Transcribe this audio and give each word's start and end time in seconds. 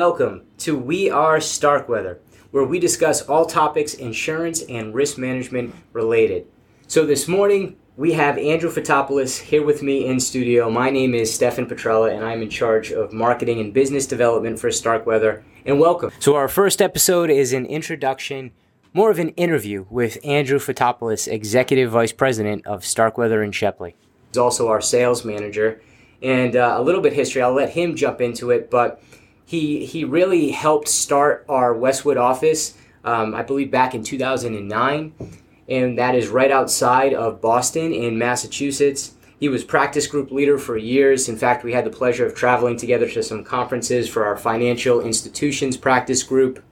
Welcome 0.00 0.46
to 0.60 0.78
We 0.78 1.10
Are 1.10 1.42
Starkweather, 1.42 2.20
where 2.52 2.64
we 2.64 2.78
discuss 2.78 3.20
all 3.20 3.44
topics 3.44 3.92
insurance 3.92 4.62
and 4.62 4.94
risk 4.94 5.18
management 5.18 5.74
related. 5.92 6.46
So 6.88 7.04
this 7.04 7.28
morning 7.28 7.76
we 7.98 8.14
have 8.14 8.38
Andrew 8.38 8.70
Fotopulos 8.70 9.38
here 9.38 9.62
with 9.62 9.82
me 9.82 10.06
in 10.06 10.18
studio. 10.18 10.70
My 10.70 10.88
name 10.88 11.14
is 11.14 11.30
Stefan 11.30 11.66
Petrella 11.66 12.14
and 12.14 12.24
I'm 12.24 12.40
in 12.40 12.48
charge 12.48 12.92
of 12.92 13.12
marketing 13.12 13.60
and 13.60 13.74
business 13.74 14.06
development 14.06 14.58
for 14.58 14.70
Starkweather. 14.70 15.44
And 15.66 15.78
welcome. 15.78 16.10
So 16.18 16.34
our 16.34 16.48
first 16.48 16.80
episode 16.80 17.28
is 17.28 17.52
an 17.52 17.66
introduction, 17.66 18.52
more 18.94 19.10
of 19.10 19.18
an 19.18 19.28
interview 19.30 19.84
with 19.90 20.16
Andrew 20.24 20.58
Fotopulos, 20.58 21.30
Executive 21.30 21.90
Vice 21.90 22.12
President 22.12 22.66
of 22.66 22.86
Starkweather 22.86 23.42
and 23.42 23.54
Shepley. 23.54 23.96
He's 24.28 24.38
also 24.38 24.68
our 24.68 24.80
sales 24.80 25.26
manager 25.26 25.82
and 26.22 26.56
uh, 26.56 26.76
a 26.78 26.82
little 26.82 27.02
bit 27.02 27.12
history. 27.12 27.42
I'll 27.42 27.52
let 27.52 27.68
him 27.68 27.96
jump 27.96 28.22
into 28.22 28.50
it, 28.50 28.70
but 28.70 29.02
he 29.50 29.84
he 29.84 30.04
really 30.04 30.52
helped 30.52 30.86
start 30.86 31.44
our 31.48 31.74
Westwood 31.74 32.16
office, 32.16 32.74
um, 33.02 33.34
I 33.34 33.42
believe, 33.42 33.68
back 33.68 33.96
in 33.96 34.04
2009, 34.04 35.12
and 35.68 35.98
that 35.98 36.14
is 36.14 36.28
right 36.28 36.52
outside 36.52 37.12
of 37.12 37.40
Boston 37.40 37.92
in 37.92 38.16
Massachusetts. 38.16 39.14
He 39.40 39.48
was 39.48 39.64
practice 39.64 40.06
group 40.06 40.30
leader 40.30 40.56
for 40.56 40.76
years. 40.76 41.28
In 41.28 41.36
fact, 41.36 41.64
we 41.64 41.72
had 41.72 41.84
the 41.84 41.90
pleasure 41.90 42.24
of 42.24 42.32
traveling 42.32 42.76
together 42.76 43.08
to 43.08 43.24
some 43.24 43.42
conferences 43.42 44.08
for 44.08 44.24
our 44.24 44.36
financial 44.36 45.00
institutions 45.00 45.76
practice 45.76 46.22
group. 46.22 46.62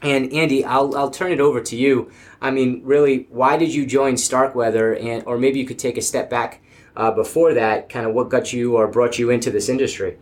And 0.00 0.32
Andy, 0.32 0.64
I'll, 0.64 0.96
I'll 0.96 1.10
turn 1.10 1.30
it 1.30 1.40
over 1.40 1.60
to 1.60 1.76
you. 1.76 2.10
I 2.40 2.52
mean, 2.52 2.80
really, 2.84 3.26
why 3.28 3.58
did 3.58 3.74
you 3.74 3.84
join 3.84 4.16
Starkweather? 4.16 4.94
And 4.94 5.24
or 5.26 5.36
maybe 5.36 5.58
you 5.58 5.66
could 5.66 5.78
take 5.78 5.98
a 5.98 6.02
step 6.02 6.30
back 6.30 6.62
uh, 6.96 7.10
before 7.10 7.52
that, 7.52 7.90
kind 7.90 8.06
of 8.06 8.14
what 8.14 8.30
got 8.30 8.50
you 8.50 8.76
or 8.78 8.88
brought 8.88 9.18
you 9.18 9.28
into 9.28 9.50
this 9.50 9.68
industry? 9.68 10.16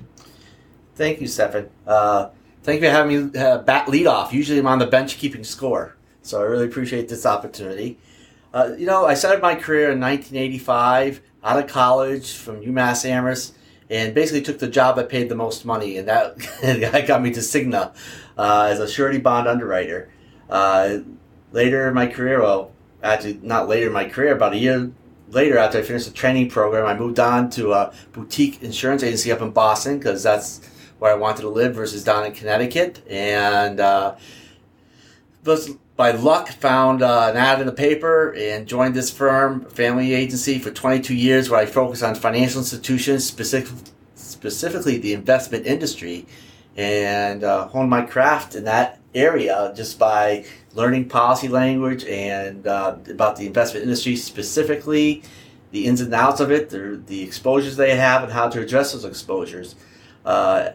Thank 1.01 1.23
you, 1.23 1.29
Stefan. 1.29 1.70
Uh, 1.87 2.29
thank 2.62 2.83
you 2.83 2.87
for 2.87 2.93
having 2.93 3.33
me 3.33 3.41
uh, 3.41 3.62
bat 3.62 3.89
lead 3.89 4.06
off. 4.06 4.34
Usually 4.34 4.59
I'm 4.59 4.67
on 4.67 4.81
the 4.81 4.87
bench 4.87 5.17
keeping 5.17 5.45
score, 5.45 5.97
so 6.20 6.39
I 6.39 6.45
really 6.45 6.67
appreciate 6.67 7.09
this 7.09 7.25
opportunity. 7.25 7.97
Uh, 8.53 8.75
you 8.77 8.84
know, 8.84 9.07
I 9.07 9.15
started 9.15 9.41
my 9.41 9.55
career 9.55 9.92
in 9.92 9.98
1985 9.98 11.23
out 11.42 11.59
of 11.59 11.69
college 11.69 12.34
from 12.34 12.61
UMass 12.61 13.07
Amherst 13.07 13.55
and 13.89 14.15
basically 14.15 14.42
took 14.42 14.59
the 14.59 14.69
job 14.69 14.97
that 14.97 15.09
paid 15.09 15.31
the 15.31 15.34
most 15.34 15.65
money, 15.65 15.97
and 15.97 16.07
that, 16.09 17.07
got 17.07 17.23
me 17.23 17.31
to 17.31 17.41
Cigna 17.41 17.95
uh, 18.37 18.69
as 18.70 18.79
a 18.79 18.87
surety 18.87 19.17
bond 19.17 19.48
underwriter. 19.48 20.11
Uh, 20.51 20.98
later 21.51 21.89
in 21.89 21.95
my 21.95 22.09
career, 22.09 22.42
well, 22.42 22.73
actually 23.03 23.41
not 23.42 23.69
later 23.70 23.87
in 23.87 23.95
my 23.95 24.05
career, 24.05 24.35
about 24.35 24.53
a 24.53 24.59
year 24.59 24.92
later, 25.31 25.57
after 25.57 25.79
I 25.79 25.83
finished 25.83 26.09
the 26.09 26.12
training 26.12 26.51
program, 26.51 26.85
I 26.85 26.92
moved 26.92 27.19
on 27.19 27.48
to 27.53 27.73
a 27.73 27.95
boutique 28.12 28.62
insurance 28.62 29.03
agency 29.03 29.33
up 29.33 29.41
in 29.41 29.51
Boston 29.51 29.97
because 29.97 30.23
that's 30.23 30.61
where 31.01 31.11
I 31.11 31.17
wanted 31.17 31.43
to 31.43 31.48
live 31.48 31.75
versus 31.75 32.05
down 32.05 32.27
in 32.27 32.33
Connecticut. 32.33 33.03
And 33.09 33.81
uh, 33.81 34.17
by 35.97 36.12
luck, 36.12 36.48
found 36.48 37.03
uh, 37.03 37.29
an 37.31 37.37
ad 37.39 37.59
in 37.61 37.67
the 37.67 37.73
paper 37.73 38.34
and 38.37 38.69
joined 38.69 38.95
this 38.95 39.11
firm, 39.11 39.65
family 39.65 40.12
agency, 40.12 40.59
for 40.59 40.70
22 40.70 41.15
years 41.15 41.48
where 41.48 41.59
I 41.59 41.67
focus 41.67 42.03
on 42.03 42.15
financial 42.15 42.61
institutions, 42.61 43.27
specific, 43.27 43.75
specifically 44.15 44.98
the 44.98 45.15
investment 45.15 45.67
industry, 45.67 46.27
and 46.77 47.45
uh, 47.45 47.67
honed 47.69 47.89
my 47.89 48.03
craft 48.03 48.55
in 48.55 48.64
that 48.64 49.01
area 49.14 49.73
just 49.75 49.98
by 49.98 50.45
learning 50.74 51.08
policy 51.08 51.48
language 51.48 52.05
and 52.05 52.67
uh, 52.67 52.97
about 53.08 53.36
the 53.36 53.47
investment 53.47 53.85
industry 53.85 54.17
specifically, 54.17 55.23
the 55.70 55.86
ins 55.86 56.03
and 56.03 56.13
outs 56.13 56.41
of 56.41 56.53
it, 56.53 56.69
the, 56.69 57.03
the 57.07 57.23
exposures 57.23 57.77
they 57.77 57.97
have, 57.97 58.23
and 58.23 58.33
how 58.33 58.51
to 58.51 58.61
address 58.61 58.92
those 58.92 59.07
exposures. 59.07 59.77
Uh, 60.27 60.70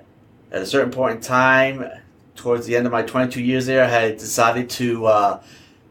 at 0.51 0.61
a 0.61 0.66
certain 0.66 0.91
point 0.91 1.17
in 1.17 1.22
time, 1.22 1.89
towards 2.35 2.66
the 2.66 2.75
end 2.75 2.85
of 2.85 2.91
my 2.91 3.01
22 3.01 3.41
years 3.41 3.66
there, 3.66 3.83
I 3.83 3.88
had 3.88 4.17
decided 4.17 4.69
to 4.72 5.06
uh, 5.06 5.44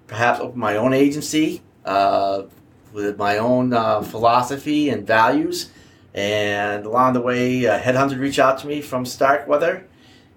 perhaps 0.06 0.41
open 0.41 0.59
my 0.59 0.76
own 0.76 0.92
agency 0.92 1.62
uh, 1.84 2.42
with 2.93 3.19
my 3.19 3.38
own 3.38 3.72
uh, 3.72 4.03
philosophy 4.03 4.88
and 4.88 5.06
values. 5.06 5.70
And 6.14 6.87
along 6.87 7.14
the 7.14 7.20
way, 7.20 7.64
a 7.64 7.78
headhunter 7.78 8.19
reached 8.19 8.38
out 8.38 8.59
to 8.59 8.66
me 8.66 8.81
from 8.81 9.04
Starkweather 9.04 9.87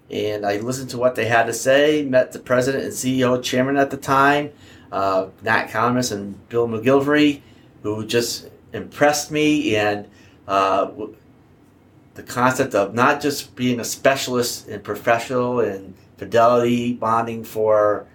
and 0.09 0.45
I 0.45 0.57
listened 0.57 0.89
to 0.91 0.97
what 0.97 1.15
they 1.15 1.25
had 1.25 1.47
to 1.47 1.53
say. 1.53 2.03
Met 2.03 2.31
the 2.31 2.39
president 2.39 2.85
and 2.85 2.93
CEO, 2.93 3.41
chairman 3.43 3.77
at 3.77 3.91
the 3.91 3.97
time, 3.97 4.51
uh, 4.91 5.27
Nat 5.43 5.67
Calamus 5.67 6.11
and 6.11 6.47
Bill 6.49 6.67
McGilvery, 6.67 7.41
who 7.83 8.05
just 8.05 8.49
impressed 8.73 9.31
me 9.31 9.75
and 9.75 10.07
uh, 10.47 10.91
the 12.17 12.23
concept 12.23 12.73
of 12.73 12.93
not 12.93 13.21
just 13.21 13.55
being 13.55 13.79
a 13.79 13.83
specialist 13.85 14.67
in 14.67 14.81
professional 14.81 15.59
and 15.59 15.93
fidelity 16.17 16.93
bonding 16.93 17.43
for 17.43 18.07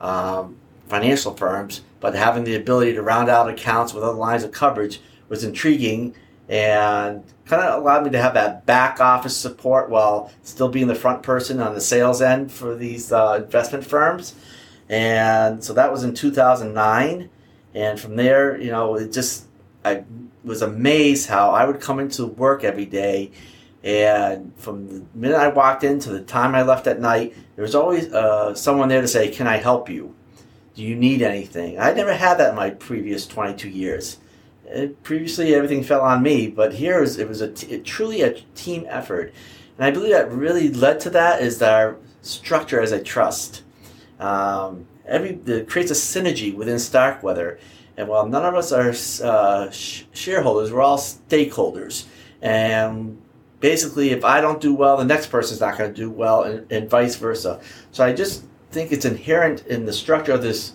um, 0.00 0.56
financial 0.88 1.34
firms, 1.34 1.82
but 2.00 2.14
having 2.14 2.42
the 2.44 2.56
ability 2.56 2.94
to 2.94 3.02
round 3.02 3.28
out 3.28 3.50
accounts 3.50 3.92
with 3.92 4.02
other 4.02 4.16
lines 4.16 4.42
of 4.42 4.50
coverage 4.50 5.00
was 5.28 5.44
intriguing 5.44 6.14
and 6.48 7.22
kind 7.44 7.62
of 7.62 7.80
allowed 7.80 8.02
me 8.04 8.10
to 8.10 8.20
have 8.20 8.32
that 8.32 8.64
back 8.64 8.98
office 8.98 9.36
support 9.36 9.90
while 9.90 10.32
still 10.42 10.68
being 10.68 10.88
the 10.88 10.94
front 10.94 11.22
person 11.22 11.60
on 11.60 11.74
the 11.74 11.80
sales 11.80 12.22
end 12.22 12.50
for 12.50 12.74
these 12.74 13.12
uh, 13.12 13.40
investment 13.44 13.84
firms. 13.84 14.34
And 14.88 15.62
so 15.62 15.74
that 15.74 15.92
was 15.92 16.02
in 16.02 16.14
2009. 16.14 17.28
And 17.74 18.00
from 18.00 18.16
there, 18.16 18.58
you 18.58 18.70
know, 18.70 18.96
it 18.96 19.12
just, 19.12 19.44
I 19.84 20.02
was 20.44 20.62
amazed 20.62 21.28
how 21.28 21.50
I 21.50 21.64
would 21.64 21.80
come 21.80 22.00
into 22.00 22.26
work 22.26 22.64
every 22.64 22.86
day. 22.86 23.32
And 23.82 24.52
from 24.56 24.88
the 24.88 25.04
minute 25.14 25.36
I 25.36 25.48
walked 25.48 25.84
in 25.84 25.98
to 26.00 26.10
the 26.10 26.20
time 26.20 26.54
I 26.54 26.62
left 26.62 26.86
at 26.86 27.00
night, 27.00 27.34
there 27.56 27.62
was 27.62 27.74
always 27.74 28.12
uh, 28.12 28.54
someone 28.54 28.88
there 28.88 29.00
to 29.00 29.08
say, 29.08 29.30
Can 29.30 29.46
I 29.46 29.56
help 29.56 29.88
you? 29.88 30.14
Do 30.74 30.82
you 30.82 30.94
need 30.96 31.22
anything? 31.22 31.78
I 31.78 31.92
never 31.92 32.14
had 32.14 32.38
that 32.38 32.50
in 32.50 32.56
my 32.56 32.70
previous 32.70 33.26
22 33.26 33.68
years 33.68 34.18
it, 34.70 35.02
previously 35.02 35.54
everything 35.54 35.82
fell 35.82 36.02
on 36.02 36.22
me, 36.22 36.48
but 36.48 36.74
here 36.74 37.02
it 37.02 37.28
was, 37.28 37.40
a 37.40 37.50
t- 37.50 37.66
it, 37.68 37.84
truly 37.84 38.22
a 38.22 38.40
team 38.54 38.86
effort, 38.88 39.32
and 39.76 39.84
I 39.84 39.90
believe 39.90 40.12
that 40.12 40.30
really 40.30 40.70
led 40.70 41.00
to 41.00 41.10
that 41.10 41.42
is 41.42 41.58
that 41.58 41.72
our 41.72 41.96
structure 42.22 42.80
as 42.80 42.92
a 42.92 43.02
trust. 43.02 43.62
Um, 44.18 44.86
every 45.06 45.36
creates 45.64 45.90
a 45.90 45.94
synergy 45.94 46.54
within 46.54 46.78
Starkweather, 46.78 47.58
and 47.96 48.08
while 48.08 48.26
none 48.26 48.44
of 48.44 48.54
us 48.54 48.72
are 48.72 48.94
uh, 49.26 49.70
sh- 49.70 50.04
shareholders, 50.12 50.72
we're 50.72 50.82
all 50.82 50.98
stakeholders, 50.98 52.06
and 52.42 53.20
basically, 53.60 54.10
if 54.10 54.24
I 54.24 54.40
don't 54.40 54.60
do 54.60 54.74
well, 54.74 54.96
the 54.96 55.04
next 55.04 55.28
person's 55.28 55.60
not 55.60 55.78
going 55.78 55.92
to 55.92 55.96
do 55.96 56.10
well, 56.10 56.42
and, 56.42 56.70
and 56.72 56.88
vice 56.88 57.16
versa. 57.16 57.60
So 57.92 58.04
I 58.04 58.12
just 58.12 58.44
think 58.70 58.92
it's 58.92 59.04
inherent 59.04 59.66
in 59.66 59.84
the 59.84 59.92
structure 59.92 60.32
of 60.32 60.42
this 60.42 60.72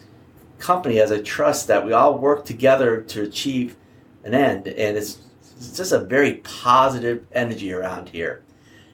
company 0.60 1.00
as 1.00 1.12
a 1.12 1.22
trust 1.22 1.68
that 1.68 1.86
we 1.86 1.94
all 1.94 2.18
work 2.18 2.46
together 2.46 3.02
to 3.02 3.24
achieve 3.24 3.76
an 4.24 4.34
end, 4.34 4.68
and 4.68 4.98
it's, 4.98 5.20
it's 5.58 5.76
just 5.78 5.92
a 5.92 6.00
very 6.00 6.36
positive 6.36 7.26
energy 7.32 7.74
around 7.74 8.10
here. 8.10 8.44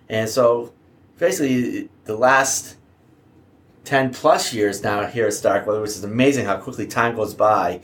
And 0.10 0.30
so, 0.30 0.74
basically, 1.18 1.90
the 2.06 2.16
last 2.16 2.78
10 3.86 4.14
plus 4.14 4.54
years 4.54 4.84
now 4.84 5.06
here 5.06 5.28
at 5.28 5.34
Starkweather, 5.34 5.82
which 5.82 5.92
is 5.92 6.04
amazing 6.04 6.46
how 6.46 6.58
quickly 6.58 6.86
time 6.86 7.16
goes 7.16 7.34
by. 7.34 7.82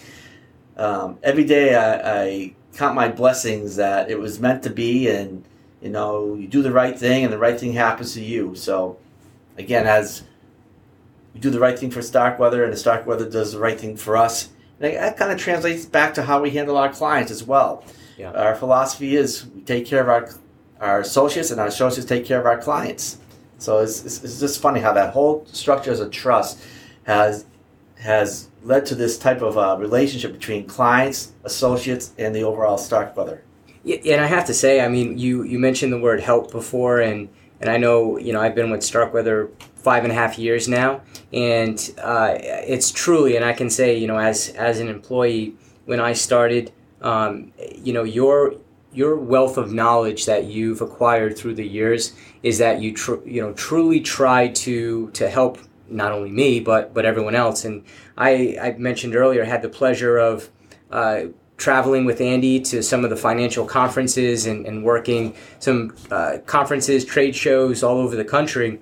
Um, 0.77 1.17
every 1.23 1.43
day 1.43 1.75
I, 1.75 2.21
I, 2.21 2.55
count 2.75 2.93
my 2.93 3.07
blessings 3.07 3.77
that 3.77 4.11
it 4.11 4.19
was 4.19 4.39
meant 4.39 4.61
to 4.61 4.69
be, 4.69 5.09
and 5.09 5.43
you 5.81 5.89
know, 5.89 6.35
you 6.35 6.47
do 6.47 6.61
the 6.61 6.71
right 6.71 6.97
thing, 6.97 7.23
and 7.23 7.33
the 7.33 7.37
right 7.37 7.59
thing 7.59 7.73
happens 7.73 8.13
to 8.13 8.23
you. 8.23 8.55
So, 8.55 8.99
again, 9.57 9.87
as 9.87 10.21
we 11.33 11.39
do 11.39 11.49
the 11.49 11.59
right 11.59 11.77
thing 11.77 11.89
for 11.89 12.03
Starkweather, 12.03 12.63
and 12.63 12.71
the 12.71 12.77
Starkweather 12.77 13.27
does 13.27 13.53
the 13.53 13.59
right 13.59 13.79
thing 13.79 13.97
for 13.97 14.15
us, 14.15 14.49
and 14.79 14.93
that 14.93 15.17
kind 15.17 15.31
of 15.31 15.39
translates 15.39 15.85
back 15.85 16.13
to 16.13 16.21
how 16.21 16.39
we 16.39 16.51
handle 16.51 16.77
our 16.77 16.93
clients 16.93 17.31
as 17.31 17.43
well. 17.43 17.83
Yeah. 18.15 18.31
Our 18.31 18.53
philosophy 18.53 19.15
is 19.15 19.47
we 19.47 19.61
take 19.61 19.87
care 19.87 20.01
of 20.01 20.09
our 20.09 20.29
our 20.79 20.99
associates, 20.99 21.49
and 21.49 21.59
our 21.59 21.67
associates 21.67 22.07
take 22.07 22.25
care 22.25 22.39
of 22.39 22.45
our 22.45 22.59
clients. 22.59 23.17
So 23.57 23.79
it's, 23.79 24.05
it's, 24.05 24.23
it's 24.23 24.39
just 24.39 24.61
funny 24.61 24.79
how 24.79 24.93
that 24.93 25.13
whole 25.13 25.45
structure 25.47 25.91
as 25.91 25.99
a 25.99 26.09
trust 26.09 26.61
has 27.05 27.45
has 28.07 28.47
led 28.63 28.85
to 28.85 28.95
this 28.95 29.17
type 29.17 29.41
of 29.41 29.57
uh, 29.57 29.75
relationship 29.77 30.31
between 30.31 30.65
clients, 30.65 31.33
associates, 31.43 32.13
and 32.17 32.33
the 32.33 32.41
overall 32.41 32.77
Starkweather. 32.77 33.43
Yeah, 33.83 33.97
and 34.13 34.21
I 34.21 34.27
have 34.27 34.45
to 34.45 34.53
say, 34.53 34.79
I 34.79 34.87
mean, 34.87 35.17
you 35.17 35.43
you 35.43 35.59
mentioned 35.59 35.91
the 35.91 35.99
word 35.99 36.21
help 36.21 36.49
before, 36.51 37.01
and 37.01 37.27
and 37.59 37.69
I 37.69 37.75
know 37.75 38.17
you 38.17 38.31
know 38.31 38.41
I've 38.41 38.55
been 38.55 38.71
with 38.71 38.81
Starkweather 38.81 39.49
five 39.75 40.03
and 40.03 40.11
a 40.11 40.15
half 40.15 40.39
years 40.39 40.69
now, 40.69 41.01
and 41.33 41.77
uh, 42.01 42.35
it's 42.39 42.91
truly, 42.91 43.35
and 43.35 43.43
I 43.43 43.51
can 43.51 43.69
say, 43.69 43.97
you 43.97 44.07
know, 44.07 44.17
as 44.17 44.49
as 44.49 44.79
an 44.79 44.87
employee, 44.87 45.55
when 45.85 45.99
I 45.99 46.13
started, 46.13 46.71
um, 47.01 47.51
you 47.75 47.91
know, 47.91 48.03
your 48.03 48.55
your 48.93 49.17
wealth 49.17 49.57
of 49.57 49.73
knowledge 49.73 50.25
that 50.25 50.45
you've 50.45 50.79
acquired 50.79 51.37
through 51.37 51.55
the 51.55 51.67
years 51.67 52.13
is 52.41 52.57
that 52.57 52.81
you 52.81 52.93
tr- 52.93 53.25
you 53.25 53.41
know 53.41 53.51
truly 53.53 53.99
try 53.99 54.47
to 54.47 55.11
to 55.11 55.29
help 55.29 55.57
not 55.89 56.11
only 56.11 56.31
me 56.31 56.59
but 56.59 56.93
but 56.93 57.05
everyone 57.05 57.35
else. 57.35 57.65
And 57.65 57.83
I 58.17 58.57
I 58.61 58.75
mentioned 58.77 59.15
earlier 59.15 59.43
had 59.45 59.61
the 59.61 59.69
pleasure 59.69 60.17
of 60.17 60.49
uh, 60.91 61.23
traveling 61.57 62.05
with 62.05 62.21
Andy 62.21 62.59
to 62.59 62.83
some 62.83 63.03
of 63.03 63.09
the 63.09 63.15
financial 63.15 63.65
conferences 63.65 64.45
and, 64.45 64.65
and 64.65 64.83
working 64.83 65.35
some 65.59 65.95
uh, 66.11 66.37
conferences, 66.45 67.03
trade 67.03 67.35
shows 67.35 67.83
all 67.83 67.97
over 67.97 68.15
the 68.15 68.25
country. 68.25 68.79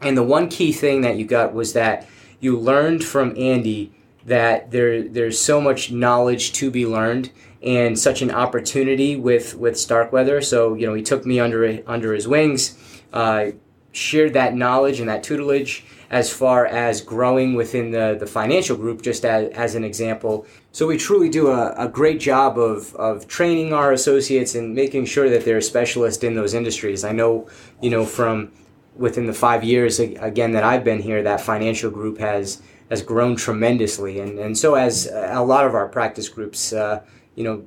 And 0.00 0.16
the 0.16 0.22
one 0.22 0.48
key 0.48 0.72
thing 0.72 1.02
that 1.02 1.16
you 1.16 1.26
got 1.26 1.52
was 1.52 1.74
that 1.74 2.08
you 2.40 2.58
learned 2.58 3.04
from 3.04 3.36
Andy 3.36 3.92
that 4.24 4.70
there 4.70 5.02
there's 5.02 5.38
so 5.38 5.60
much 5.60 5.90
knowledge 5.90 6.52
to 6.52 6.70
be 6.70 6.86
learned 6.86 7.30
and 7.62 7.98
such 7.98 8.22
an 8.22 8.30
opportunity 8.30 9.16
with 9.16 9.54
with 9.54 9.78
Starkweather. 9.78 10.40
So 10.40 10.74
you 10.74 10.86
know 10.86 10.94
he 10.94 11.02
took 11.02 11.26
me 11.26 11.38
under 11.38 11.82
under 11.86 12.14
his 12.14 12.26
wings, 12.26 12.78
uh, 13.12 13.52
shared 13.92 14.32
that 14.34 14.54
knowledge 14.54 15.00
and 15.00 15.08
that 15.08 15.22
tutelage 15.22 15.84
as 16.10 16.32
far 16.32 16.66
as 16.66 17.00
growing 17.00 17.54
within 17.54 17.92
the, 17.92 18.16
the 18.18 18.26
financial 18.26 18.76
group, 18.76 19.00
just 19.00 19.24
as, 19.24 19.48
as 19.52 19.74
an 19.76 19.84
example. 19.84 20.44
So 20.72 20.86
we 20.86 20.96
truly 20.96 21.28
do 21.28 21.48
a, 21.48 21.72
a 21.76 21.88
great 21.88 22.18
job 22.18 22.58
of, 22.58 22.94
of 22.96 23.28
training 23.28 23.72
our 23.72 23.92
associates 23.92 24.56
and 24.56 24.74
making 24.74 25.04
sure 25.06 25.30
that 25.30 25.44
they're 25.44 25.60
specialists 25.60 26.24
in 26.24 26.34
those 26.34 26.52
industries. 26.52 27.04
I 27.04 27.12
know, 27.12 27.48
you 27.80 27.90
know, 27.90 28.04
from 28.04 28.50
within 28.96 29.26
the 29.26 29.32
five 29.32 29.62
years 29.62 30.00
again 30.00 30.52
that 30.52 30.64
I've 30.64 30.84
been 30.84 31.00
here, 31.00 31.22
that 31.22 31.40
financial 31.40 31.90
group 31.90 32.18
has 32.18 32.60
has 32.90 33.02
grown 33.02 33.36
tremendously, 33.36 34.18
and 34.18 34.38
and 34.40 34.58
so 34.58 34.74
as 34.74 35.06
a 35.06 35.42
lot 35.42 35.64
of 35.64 35.74
our 35.76 35.88
practice 35.88 36.28
groups, 36.28 36.72
uh, 36.72 37.00
you 37.36 37.44
know, 37.44 37.64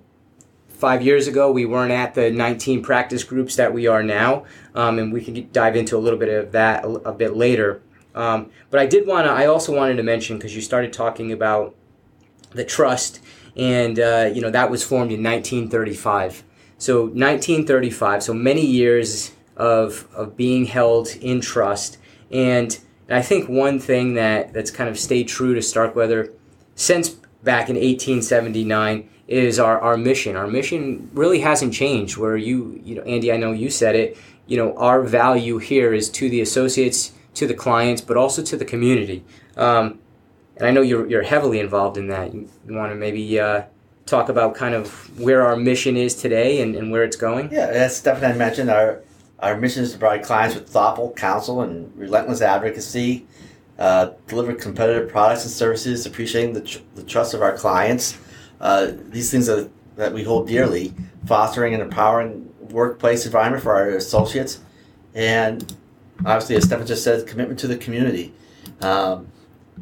five 0.84 1.02
years 1.02 1.30
ago 1.30 1.50
we 1.50 1.66
weren't 1.66 1.94
at 1.94 2.14
the 2.14 2.30
19 2.30 2.84
practice 2.84 3.24
groups 3.24 3.56
that 3.56 3.74
we 3.74 3.88
are 3.88 4.04
now, 4.04 4.44
um, 4.76 5.00
and 5.00 5.14
we 5.14 5.24
can 5.24 5.50
dive 5.54 5.78
into 5.78 5.96
a 5.96 5.98
little 5.98 6.20
bit 6.20 6.28
of 6.28 6.52
that 6.52 6.84
a, 6.84 6.90
a 6.90 7.14
bit 7.14 7.38
later. 7.38 7.82
Um, 8.14 8.52
but 8.70 8.82
I 8.82 8.86
did 8.86 9.08
want 9.08 9.26
to. 9.26 9.32
I 9.32 9.46
also 9.46 9.74
wanted 9.74 9.96
to 9.96 10.04
mention 10.04 10.36
because 10.36 10.54
you 10.54 10.62
started 10.62 10.92
talking 10.92 11.32
about 11.32 11.74
the 12.52 12.66
trust, 12.66 13.22
and 13.56 13.98
uh, 13.98 14.30
you 14.34 14.42
know 14.42 14.50
that 14.50 14.70
was 14.70 14.84
formed 14.84 15.14
in 15.14 15.24
1935. 15.24 16.44
So 16.78 17.04
1935. 17.04 18.22
So 18.22 18.34
many 18.34 18.66
years 18.66 19.32
of 19.56 20.06
of 20.14 20.36
being 20.36 20.66
held 20.66 21.16
in 21.22 21.40
trust, 21.40 21.98
and 22.30 22.78
I 23.10 23.22
think 23.22 23.48
one 23.48 23.80
thing 23.80 24.16
that 24.16 24.52
that's 24.52 24.70
kind 24.70 24.90
of 24.90 25.00
stayed 25.00 25.30
true 25.30 25.56
to 25.56 25.62
Starkweather 25.62 26.34
since 26.76 27.16
back 27.44 27.70
in 27.70 27.76
1879 27.76 29.10
is 29.28 29.60
our, 29.60 29.80
our 29.80 29.98
mission. 29.98 30.36
Our 30.36 30.48
mission 30.48 31.10
really 31.14 31.40
hasn't 31.40 31.74
changed. 31.74 32.18
Where 32.18 32.38
you 32.38 32.82
you 32.84 32.96
know 32.96 33.04
Andy, 33.04 33.32
I 33.32 33.38
know 33.38 33.52
you 33.52 33.70
said 33.70 33.96
it. 33.96 34.18
You 34.48 34.58
know 34.58 34.76
our 34.78 35.02
value 35.02 35.58
here 35.58 35.94
is 35.94 36.10
to 36.12 36.30
the 36.30 36.42
associates 36.42 37.14
to 37.36 37.48
the 37.48 37.54
clients, 37.54 38.02
but 38.02 38.18
also 38.18 38.44
to 38.44 38.58
the 38.58 38.66
community. 38.66 39.24
Um, 39.58 40.00
and 40.58 40.68
I 40.68 40.72
know 40.72 40.82
you're, 40.82 41.08
you're 41.08 41.24
heavily 41.24 41.60
involved 41.60 41.98
in 41.98 42.08
that. 42.08 42.34
You, 42.34 42.50
you 42.68 42.76
want 42.76 42.92
to 42.92 42.96
maybe 42.96 43.40
uh, 43.40 43.64
talk 44.06 44.30
about 44.30 44.56
kind 44.56 44.76
of 44.76 45.20
where 45.20 45.42
our 45.42 45.56
mission 45.56 45.98
is 45.98 46.16
today 46.16 46.62
and, 46.62 46.76
and 46.76 46.92
where 46.92 47.04
it's 47.04 47.16
going? 47.16 47.52
Yeah, 47.52 47.68
as 47.68 47.98
Stefan 47.98 48.38
mentioned, 48.38 48.70
our, 48.70 49.02
our 49.40 49.58
mission 49.58 49.84
is 49.84 49.94
to 49.94 49.98
provide 49.98 50.24
clients 50.24 50.56
with 50.56 50.70
thoughtful 50.70 51.14
counsel 51.14 51.62
and 51.62 51.96
relentless 51.98 52.42
advocacy, 52.42 53.26
uh, 53.80 54.12
deliver 54.28 54.54
competitive 54.54 55.10
products 55.10 55.44
and 55.44 55.52
services, 55.52 56.06
appreciating 56.06 56.54
the, 56.54 56.62
tr- 56.62 56.80
the 56.96 57.04
trust 57.04 57.34
of 57.34 57.42
our 57.42 57.56
clients. 57.58 58.18
Uh, 58.62 58.92
these 59.10 59.32
things 59.32 59.50
are, 59.50 59.70
that 59.96 60.14
we 60.14 60.24
hold 60.24 60.48
dearly, 60.48 60.94
fostering 61.26 61.74
an 61.74 61.82
empowering 61.82 62.50
workplace 62.70 63.26
environment 63.26 63.64
for 63.64 63.74
our 63.74 63.90
associates, 63.90 64.62
and 65.14 65.76
obviously, 66.20 66.56
as 66.56 66.64
Stefan 66.64 66.88
just 66.88 67.04
said, 67.04 67.28
commitment 67.28 67.60
to 67.60 67.68
the 67.68 67.78
community. 67.78 68.34
Um, 68.82 69.28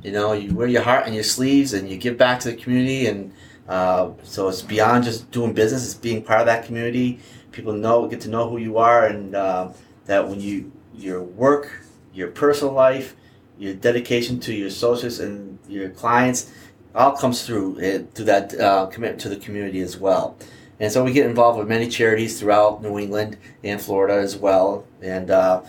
you 0.03 0.11
know, 0.11 0.33
you 0.33 0.53
wear 0.55 0.67
your 0.67 0.81
heart 0.81 1.05
on 1.05 1.13
your 1.13 1.23
sleeves 1.23 1.73
and 1.73 1.89
you 1.89 1.97
give 1.97 2.17
back 2.17 2.39
to 2.41 2.51
the 2.51 2.57
community, 2.57 3.07
and 3.07 3.33
uh, 3.67 4.11
so 4.23 4.47
it's 4.47 4.61
beyond 4.61 5.03
just 5.03 5.29
doing 5.31 5.53
business; 5.53 5.85
it's 5.85 5.93
being 5.93 6.23
part 6.23 6.39
of 6.39 6.45
that 6.47 6.65
community. 6.65 7.19
People 7.51 7.73
know, 7.73 8.07
get 8.07 8.21
to 8.21 8.29
know 8.29 8.49
who 8.49 8.57
you 8.57 8.77
are, 8.77 9.05
and 9.05 9.35
uh, 9.35 9.71
that 10.05 10.27
when 10.27 10.39
you 10.39 10.71
your 10.95 11.21
work, 11.21 11.83
your 12.13 12.29
personal 12.29 12.73
life, 12.73 13.15
your 13.61 13.75
dedication 13.75 14.39
to 14.41 14.53
your 14.53 14.67
associates 14.67 15.19
and 15.19 15.59
your 15.69 15.89
clients, 15.89 16.51
all 16.95 17.13
comes 17.13 17.45
through 17.45 17.77
uh, 17.77 18.03
through 18.13 18.25
that 18.25 18.59
uh, 18.59 18.87
commitment 18.87 19.21
to 19.21 19.29
the 19.29 19.37
community 19.37 19.81
as 19.81 19.97
well. 19.97 20.35
And 20.79 20.91
so 20.91 21.03
we 21.03 21.13
get 21.13 21.27
involved 21.27 21.59
with 21.59 21.67
many 21.67 21.87
charities 21.87 22.39
throughout 22.39 22.81
New 22.81 22.97
England 22.97 23.37
and 23.63 23.79
Florida 23.79 24.15
as 24.15 24.35
well, 24.35 24.85
and 25.01 25.29
uh, 25.29 25.61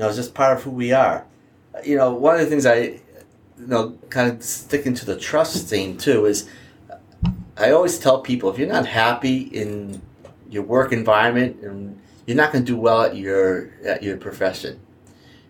know, 0.00 0.08
it's 0.08 0.16
just 0.16 0.34
part 0.34 0.56
of 0.56 0.64
who 0.64 0.70
we 0.70 0.92
are. 0.92 1.26
You 1.84 1.96
know, 1.96 2.12
one 2.12 2.34
of 2.34 2.40
the 2.40 2.46
things 2.46 2.66
I, 2.66 2.76
you 2.78 3.00
know, 3.58 3.98
kind 4.08 4.32
of 4.32 4.42
sticking 4.42 4.94
to 4.94 5.06
the 5.06 5.16
trust 5.16 5.68
theme 5.68 5.96
too 5.96 6.24
is 6.24 6.48
I 7.56 7.70
always 7.70 7.98
tell 7.98 8.20
people 8.20 8.50
if 8.50 8.58
you're 8.58 8.68
not 8.68 8.86
happy 8.86 9.42
in 9.42 10.00
your 10.48 10.62
work 10.62 10.92
environment 10.92 11.62
and 11.62 12.00
you're 12.26 12.36
not 12.36 12.52
going 12.52 12.64
to 12.64 12.72
do 12.72 12.78
well 12.78 13.02
at 13.02 13.16
your 13.16 13.70
at 13.84 14.02
your 14.02 14.16
profession. 14.16 14.80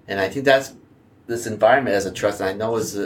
And 0.08 0.20
I 0.20 0.28
think 0.28 0.44
that's 0.44 0.74
this 1.30 1.46
environment 1.46 1.96
as 1.96 2.06
a 2.06 2.12
trust, 2.12 2.40
and 2.40 2.50
I 2.50 2.52
know 2.52 2.76
is, 2.76 2.96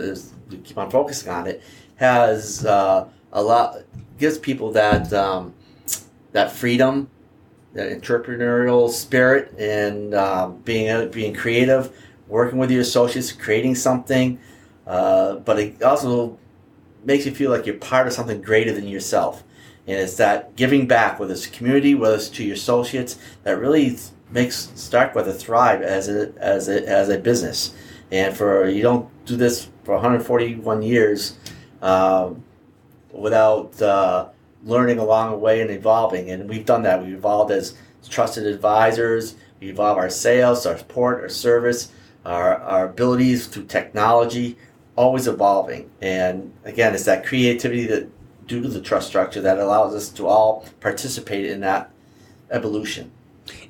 we 0.50 0.56
keep 0.58 0.78
on 0.78 0.90
focusing 0.90 1.30
on 1.30 1.46
it, 1.46 1.62
has 1.96 2.64
uh, 2.64 3.06
a 3.32 3.42
lot 3.42 3.76
gives 4.18 4.38
people 4.38 4.72
that 4.72 5.12
um, 5.12 5.54
that 6.32 6.50
freedom 6.50 7.08
that 7.74 7.90
entrepreneurial 7.90 8.88
spirit 8.88 9.52
and 9.58 10.14
um, 10.14 10.56
being 10.58 10.88
uh, 10.88 11.06
being 11.06 11.34
creative, 11.34 11.94
working 12.28 12.58
with 12.58 12.70
your 12.70 12.80
associates, 12.80 13.32
creating 13.32 13.74
something. 13.74 14.38
Uh, 14.86 15.36
but 15.36 15.58
it 15.58 15.82
also 15.82 16.38
makes 17.04 17.26
you 17.26 17.34
feel 17.34 17.50
like 17.50 17.66
you're 17.66 17.76
part 17.76 18.06
of 18.06 18.12
something 18.12 18.40
greater 18.40 18.72
than 18.72 18.86
yourself. 18.86 19.44
And 19.86 19.98
it's 19.98 20.16
that 20.16 20.56
giving 20.56 20.86
back, 20.86 21.20
whether 21.20 21.32
it's 21.32 21.46
community, 21.46 21.94
whether 21.94 22.14
it's 22.14 22.28
to 22.30 22.44
your 22.44 22.54
associates, 22.54 23.18
that 23.42 23.58
really 23.58 23.98
makes 24.30 24.70
Starkweather 24.74 25.32
thrive 25.32 25.82
as 25.82 26.08
a 26.08 26.32
as 26.38 26.68
a 26.68 26.88
as 26.88 27.08
a 27.08 27.18
business. 27.18 27.74
And 28.14 28.36
for 28.36 28.68
you 28.68 28.80
don't 28.80 29.08
do 29.26 29.34
this 29.34 29.68
for 29.82 29.94
141 29.94 30.82
years 30.82 31.36
um, 31.82 32.44
without 33.10 33.82
uh, 33.82 34.28
learning 34.62 35.00
along 35.00 35.32
the 35.32 35.36
way 35.36 35.60
and 35.60 35.70
evolving. 35.72 36.30
And 36.30 36.48
we've 36.48 36.64
done 36.64 36.84
that. 36.84 37.02
We've 37.02 37.14
evolved 37.14 37.50
as 37.50 37.76
trusted 38.08 38.46
advisors. 38.46 39.34
We 39.58 39.70
evolve 39.70 39.98
our 39.98 40.10
sales, 40.10 40.64
our 40.64 40.78
support, 40.78 41.22
our 41.22 41.28
service, 41.28 41.90
our, 42.24 42.58
our 42.58 42.84
abilities 42.86 43.48
through 43.48 43.64
technology, 43.64 44.58
always 44.94 45.26
evolving. 45.26 45.90
And 46.00 46.52
again, 46.62 46.94
it's 46.94 47.06
that 47.06 47.26
creativity 47.26 47.84
that 47.86 48.08
due 48.46 48.62
to 48.62 48.68
the 48.68 48.80
trust 48.80 49.08
structure 49.08 49.40
that 49.40 49.58
allows 49.58 49.92
us 49.92 50.08
to 50.10 50.28
all 50.28 50.68
participate 50.78 51.46
in 51.46 51.62
that 51.62 51.90
evolution. 52.52 53.10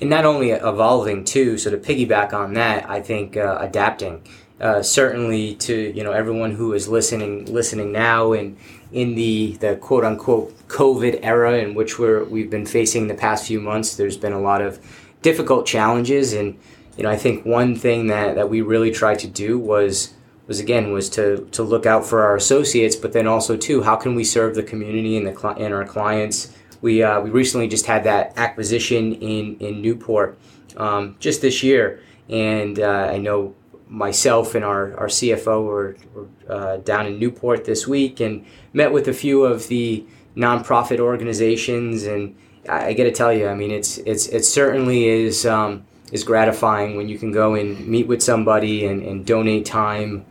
And 0.00 0.08
not 0.08 0.24
only 0.24 0.50
evolving 0.50 1.24
too, 1.24 1.58
so 1.58 1.70
to 1.70 1.76
piggyback 1.76 2.32
on 2.32 2.54
that, 2.54 2.88
I 2.88 3.00
think 3.00 3.36
uh, 3.36 3.58
adapting. 3.60 4.22
Uh, 4.60 4.80
certainly 4.82 5.56
to 5.56 5.92
you 5.96 6.04
know 6.04 6.12
everyone 6.12 6.52
who 6.52 6.72
is 6.72 6.86
listening 6.86 7.44
listening 7.52 7.90
now 7.90 8.32
and 8.32 8.56
in 8.94 9.16
the, 9.16 9.56
the 9.58 9.74
quote 9.76 10.04
unquote 10.04 10.56
COVID 10.68 11.18
era 11.22 11.58
in 11.58 11.74
which 11.74 11.98
we're 11.98 12.24
we've 12.24 12.48
been 12.48 12.64
facing 12.64 13.08
the 13.08 13.14
past 13.14 13.46
few 13.46 13.60
months, 13.60 13.96
there's 13.96 14.16
been 14.16 14.32
a 14.32 14.40
lot 14.40 14.62
of 14.62 14.78
difficult 15.20 15.66
challenges, 15.66 16.32
and 16.32 16.56
you 16.96 17.02
know 17.02 17.10
I 17.10 17.16
think 17.16 17.44
one 17.44 17.74
thing 17.74 18.06
that, 18.06 18.36
that 18.36 18.48
we 18.48 18.60
really 18.62 18.92
tried 18.92 19.18
to 19.18 19.26
do 19.26 19.58
was 19.58 20.14
was 20.46 20.60
again 20.60 20.92
was 20.92 21.10
to 21.10 21.48
to 21.50 21.64
look 21.64 21.86
out 21.86 22.06
for 22.06 22.22
our 22.22 22.36
associates, 22.36 22.94
but 22.94 23.12
then 23.12 23.26
also 23.26 23.56
too 23.56 23.82
how 23.82 23.96
can 23.96 24.14
we 24.14 24.22
serve 24.22 24.54
the 24.54 24.62
community 24.62 25.16
and 25.16 25.26
the 25.26 25.48
and 25.48 25.74
our 25.74 25.84
clients. 25.84 26.54
We 26.84 27.02
uh, 27.02 27.18
we 27.22 27.30
recently 27.30 27.66
just 27.66 27.86
had 27.86 28.04
that 28.04 28.34
acquisition 28.36 29.14
in 29.14 29.56
in 29.56 29.80
Newport 29.80 30.38
um, 30.76 31.16
just 31.18 31.40
this 31.40 31.62
year, 31.62 32.02
and 32.28 32.78
uh, 32.78 33.08
I 33.10 33.16
know 33.16 33.54
myself 33.88 34.54
and 34.54 34.62
our, 34.62 34.94
our 34.98 35.06
CFO 35.06 35.64
were, 35.64 35.96
were 36.12 36.28
uh, 36.46 36.76
down 36.78 37.06
in 37.06 37.18
Newport 37.18 37.64
this 37.64 37.88
week 37.88 38.20
and 38.20 38.44
met 38.74 38.92
with 38.92 39.08
a 39.08 39.14
few 39.14 39.46
of 39.46 39.68
the 39.68 40.04
nonprofit 40.36 40.98
organizations. 41.00 42.04
And 42.04 42.36
I, 42.68 42.92
got 42.92 43.04
to 43.04 43.12
tell 43.12 43.32
you, 43.32 43.48
I 43.48 43.54
mean, 43.54 43.70
it's 43.70 43.96
it's 43.96 44.26
it 44.26 44.44
certainly 44.44 45.08
is 45.08 45.46
um, 45.46 45.86
is 46.12 46.22
gratifying 46.22 46.98
when 46.98 47.08
you 47.08 47.18
can 47.18 47.32
go 47.32 47.54
and 47.54 47.88
meet 47.88 48.08
with 48.08 48.22
somebody 48.22 48.84
and, 48.84 49.02
and 49.02 49.24
donate 49.24 49.64
time. 49.64 50.26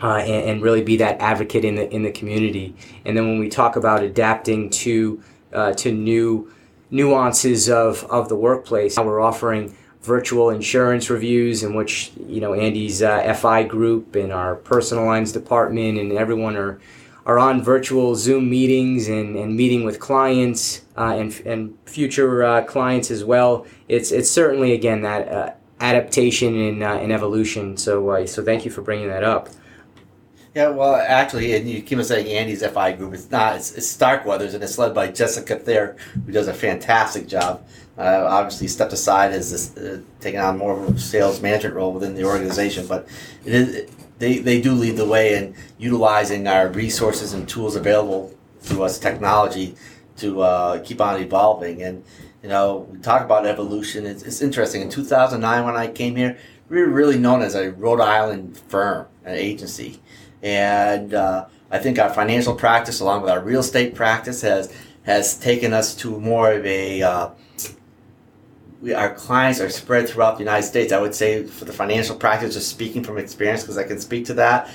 Uh, 0.00 0.18
and, 0.18 0.50
and, 0.50 0.62
really 0.62 0.80
be 0.80 0.96
that 0.96 1.20
advocate 1.20 1.64
in 1.64 1.74
the 1.74 1.90
in 1.92 2.04
the 2.04 2.12
community, 2.12 2.72
and 3.04 3.16
then 3.16 3.26
when 3.26 3.40
we 3.40 3.48
talk 3.48 3.74
about 3.74 4.00
adapting 4.00 4.70
to 4.70 5.20
uh, 5.52 5.72
to 5.74 5.92
new 5.92 6.52
nuances 6.90 7.68
of, 7.68 8.04
of 8.04 8.28
the 8.28 8.36
workplace, 8.36 8.96
Now 8.96 9.04
we're 9.04 9.20
offering 9.20 9.76
virtual 10.02 10.50
insurance 10.50 11.10
reviews 11.10 11.62
in 11.62 11.74
which 11.74 12.12
you 12.26 12.40
know 12.40 12.54
Andy's 12.54 13.02
uh, 13.02 13.34
FI 13.34 13.64
group 13.64 14.14
and 14.14 14.32
our 14.32 14.54
personal 14.54 15.04
lines 15.04 15.32
department 15.32 15.98
and 15.98 16.12
everyone 16.12 16.56
are 16.56 16.80
are 17.26 17.38
on 17.38 17.62
virtual 17.62 18.14
Zoom 18.14 18.48
meetings 18.48 19.06
and, 19.08 19.36
and 19.36 19.54
meeting 19.54 19.84
with 19.84 20.00
clients 20.00 20.82
uh, 20.96 21.14
and, 21.14 21.38
and 21.44 21.76
future 21.84 22.42
uh, 22.42 22.62
clients 22.64 23.10
as 23.10 23.22
well. 23.22 23.66
It's 23.86 24.10
it's 24.12 24.30
certainly 24.30 24.72
again 24.72 25.02
that 25.02 25.28
uh, 25.28 25.52
adaptation 25.80 26.58
and, 26.58 26.82
uh, 26.82 26.94
and 26.94 27.12
evolution. 27.12 27.76
So 27.76 28.08
uh, 28.10 28.26
so 28.26 28.42
thank 28.42 28.64
you 28.64 28.70
for 28.70 28.82
bringing 28.82 29.08
that 29.08 29.24
up. 29.24 29.50
Yeah, 30.58 30.70
well, 30.70 30.96
actually, 30.96 31.54
and 31.54 31.70
you 31.70 31.80
keep 31.82 31.98
on 31.98 32.04
saying 32.04 32.26
Andy's 32.26 32.66
FI 32.66 32.94
group. 32.94 33.14
It's 33.14 33.30
not. 33.30 33.54
It's, 33.54 33.70
it's 33.76 33.96
Starkweathers, 33.96 34.54
and 34.54 34.64
it's 34.64 34.76
led 34.76 34.92
by 34.92 35.06
Jessica 35.06 35.54
Thayer, 35.54 35.96
who 36.26 36.32
does 36.32 36.48
a 36.48 36.52
fantastic 36.52 37.28
job. 37.28 37.64
Uh, 37.96 38.26
obviously, 38.28 38.66
stepped 38.66 38.92
aside 38.92 39.30
as 39.30 39.52
this, 39.52 39.76
uh, 39.76 40.00
taking 40.18 40.40
on 40.40 40.58
more 40.58 40.72
of 40.72 40.96
a 40.96 40.98
sales 40.98 41.40
management 41.40 41.76
role 41.76 41.92
within 41.92 42.16
the 42.16 42.24
organization, 42.24 42.88
but 42.88 43.06
it 43.44 43.54
is 43.54 43.90
they, 44.18 44.38
they 44.38 44.60
do 44.60 44.72
lead 44.72 44.96
the 44.96 45.06
way 45.06 45.36
in 45.36 45.54
utilizing 45.78 46.48
our 46.48 46.66
resources 46.66 47.34
and 47.34 47.48
tools 47.48 47.76
available 47.76 48.34
to 48.64 48.82
us, 48.82 48.98
technology, 48.98 49.76
to 50.16 50.42
uh, 50.42 50.82
keep 50.82 51.00
on 51.00 51.20
evolving. 51.20 51.84
And 51.84 52.02
you 52.42 52.48
know, 52.48 52.88
we 52.90 52.98
talk 52.98 53.22
about 53.22 53.46
evolution. 53.46 54.06
It's, 54.06 54.24
it's 54.24 54.42
interesting. 54.42 54.82
In 54.82 54.90
2009, 54.90 55.64
when 55.64 55.76
I 55.76 55.86
came 55.86 56.16
here, 56.16 56.36
we 56.68 56.80
were 56.80 56.88
really 56.88 57.16
known 57.16 57.42
as 57.42 57.54
a 57.54 57.70
Rhode 57.70 58.00
Island 58.00 58.58
firm, 58.58 59.06
an 59.24 59.36
agency, 59.36 60.00
and 60.42 61.14
uh, 61.14 61.46
I 61.70 61.78
think 61.78 61.98
our 61.98 62.12
financial 62.12 62.54
practice, 62.54 63.00
along 63.00 63.22
with 63.22 63.30
our 63.30 63.40
real 63.40 63.60
estate 63.60 63.94
practice, 63.94 64.42
has 64.42 64.72
has 65.04 65.38
taken 65.38 65.72
us 65.72 65.94
to 65.96 66.20
more 66.20 66.52
of 66.52 66.66
a 66.66 67.02
uh, 67.02 67.30
we, 68.80 68.94
our 68.94 69.14
clients 69.14 69.60
are 69.60 69.70
spread 69.70 70.08
throughout 70.08 70.36
the 70.36 70.44
United 70.44 70.66
States. 70.66 70.92
I 70.92 71.00
would 71.00 71.14
say 71.14 71.44
for 71.44 71.64
the 71.64 71.72
financial 71.72 72.16
practice, 72.16 72.54
just 72.54 72.68
speaking 72.68 73.02
from 73.02 73.18
experience, 73.18 73.62
because 73.62 73.78
I 73.78 73.84
can 73.84 73.98
speak 74.00 74.26
to 74.26 74.34
that. 74.34 74.70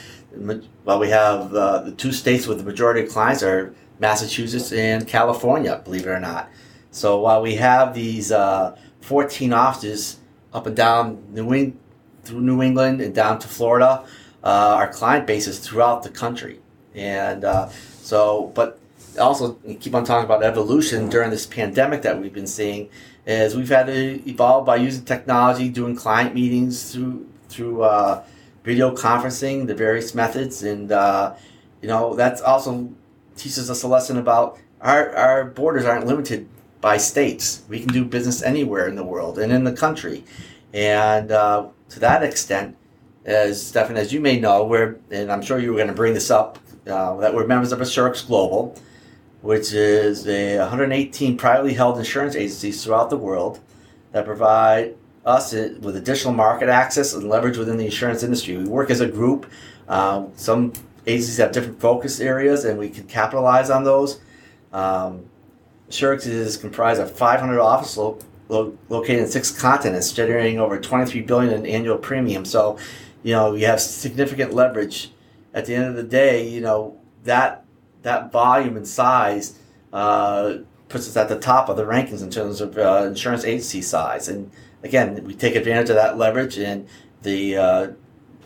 Well, 0.83 0.99
we 0.99 1.09
have 1.09 1.53
uh, 1.53 1.81
the 1.83 1.91
two 1.91 2.11
states 2.11 2.47
with 2.47 2.57
the 2.57 2.63
majority 2.63 3.03
of 3.03 3.09
clients 3.09 3.43
are 3.43 3.73
Massachusetts 3.99 4.71
and 4.73 5.07
California, 5.07 5.79
believe 5.83 6.05
it 6.05 6.09
or 6.09 6.19
not. 6.19 6.49
So 6.91 7.19
while 7.19 7.41
we 7.41 7.55
have 7.55 7.93
these 7.93 8.31
uh, 8.31 8.75
14 9.01 9.53
offices 9.53 10.19
up 10.53 10.67
and 10.67 10.75
down 10.75 11.23
New 11.31 11.53
England, 11.53 11.79
through 12.23 12.41
New 12.41 12.61
England 12.61 13.01
and 13.01 13.13
down 13.13 13.37
to 13.39 13.47
Florida, 13.47 14.05
uh, 14.43 14.75
our 14.77 14.87
client 14.91 15.25
bases 15.25 15.59
throughout 15.59 16.03
the 16.03 16.09
country. 16.09 16.59
And 16.95 17.43
uh, 17.43 17.69
so, 18.01 18.51
but 18.53 18.79
also 19.19 19.53
keep 19.79 19.95
on 19.95 20.03
talking 20.03 20.25
about 20.25 20.43
evolution 20.43 21.09
during 21.09 21.29
this 21.29 21.45
pandemic 21.45 22.01
that 22.01 22.19
we've 22.19 22.33
been 22.33 22.47
seeing 22.47 22.89
is 23.25 23.55
we've 23.55 23.69
had 23.69 23.87
to 23.87 24.29
evolve 24.29 24.65
by 24.65 24.75
using 24.75 25.05
technology, 25.05 25.69
doing 25.69 25.95
client 25.95 26.33
meetings 26.35 26.91
through 26.91 27.27
through 27.49 27.83
uh, 27.83 28.23
video 28.63 28.95
conferencing, 28.95 29.67
the 29.67 29.75
various 29.75 30.15
methods, 30.15 30.63
and 30.63 30.91
uh, 30.91 31.33
you 31.81 31.87
know 31.87 32.15
that's 32.15 32.41
also 32.41 32.89
teaches 33.35 33.69
us 33.69 33.83
a 33.83 33.87
lesson 33.87 34.17
about 34.17 34.59
our 34.81 35.15
our 35.15 35.45
borders 35.45 35.85
aren't 35.85 36.05
limited 36.05 36.47
by 36.81 36.97
states. 36.97 37.63
We 37.69 37.79
can 37.79 37.89
do 37.89 38.03
business 38.03 38.41
anywhere 38.41 38.87
in 38.87 38.95
the 38.95 39.03
world 39.03 39.39
and 39.39 39.53
in 39.53 39.63
the 39.63 39.73
country, 39.73 40.23
and 40.73 41.31
uh, 41.31 41.67
to 41.89 41.99
that 41.99 42.23
extent, 42.23 42.75
as 43.25 43.65
Stefan, 43.65 43.97
as 43.97 44.11
you 44.11 44.19
may 44.19 44.39
know, 44.39 44.65
we're 44.65 44.97
and 45.11 45.31
I'm 45.31 45.41
sure 45.41 45.59
you 45.59 45.71
were 45.71 45.77
going 45.77 45.87
to 45.87 45.93
bring 45.93 46.13
this 46.13 46.29
up 46.31 46.59
uh, 46.87 47.15
that 47.17 47.33
we're 47.33 47.47
members 47.47 47.71
of 47.71 47.79
Assurex 47.79 48.25
Global 48.25 48.77
which 49.43 49.73
is 49.73 50.25
a 50.25 50.57
118 50.57 51.37
privately 51.37 51.73
held 51.73 51.97
insurance 51.97 52.33
agencies 52.33 52.81
throughout 52.81 53.09
the 53.09 53.17
world 53.17 53.59
that 54.13 54.23
provide 54.23 54.95
us 55.25 55.51
with 55.51 55.97
additional 55.97 56.33
market 56.33 56.69
access 56.69 57.13
and 57.13 57.27
leverage 57.27 57.57
within 57.57 57.75
the 57.75 57.83
insurance 57.83 58.23
industry. 58.23 58.55
We 58.55 58.63
work 58.63 58.89
as 58.89 59.01
a 59.01 59.07
group. 59.07 59.45
Um, 59.89 60.31
some 60.37 60.71
agencies 61.05 61.37
have 61.37 61.51
different 61.51 61.81
focus 61.81 62.21
areas, 62.21 62.63
and 62.63 62.79
we 62.79 62.89
can 62.89 63.03
capitalize 63.03 63.69
on 63.69 63.83
those. 63.83 64.21
Um, 64.71 65.25
is 65.89 66.55
comprised 66.55 67.01
of 67.01 67.11
500 67.11 67.59
offices 67.59 67.97
lo- 68.47 68.77
located 68.87 69.19
in 69.19 69.27
six 69.27 69.51
continents, 69.51 70.13
generating 70.13 70.57
over 70.57 70.79
23 70.79 71.21
billion 71.21 71.53
in 71.53 71.65
annual 71.65 71.97
premium. 71.97 72.45
So, 72.45 72.77
you 73.23 73.33
know, 73.33 73.55
you 73.55 73.65
have 73.65 73.81
significant 73.81 74.53
leverage. 74.53 75.11
At 75.53 75.65
the 75.65 75.75
end 75.75 75.85
of 75.85 75.95
the 75.95 76.03
day, 76.03 76.47
you 76.47 76.61
know 76.61 76.99
that 77.23 77.65
that 78.01 78.31
volume 78.31 78.75
and 78.75 78.87
size 78.87 79.57
uh, 79.91 80.57
puts 80.89 81.07
us 81.07 81.15
at 81.15 81.29
the 81.29 81.39
top 81.39 81.69
of 81.69 81.77
the 81.77 81.85
rankings 81.85 82.21
in 82.21 82.29
terms 82.29 82.59
of 82.61 82.77
uh, 82.77 83.05
insurance 83.07 83.45
agency 83.45 83.81
size. 83.81 84.27
And 84.27 84.51
again, 84.83 85.23
we 85.23 85.33
take 85.33 85.55
advantage 85.55 85.89
of 85.89 85.95
that 85.95 86.17
leverage 86.17 86.57
and 86.57 86.87
the 87.21 87.57
uh, 87.57 87.87